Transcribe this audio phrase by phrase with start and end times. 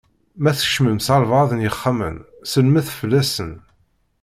[0.41, 2.17] Ma tkecmem s albaɛḍ n yexxamen,
[2.51, 3.51] sellmet fell-asen.